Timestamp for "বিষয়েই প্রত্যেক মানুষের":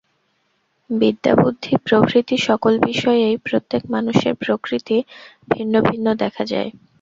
2.87-4.33